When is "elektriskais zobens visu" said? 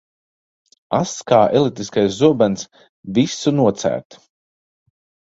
1.59-3.53